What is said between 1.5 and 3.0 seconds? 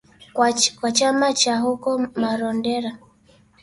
huko Marondera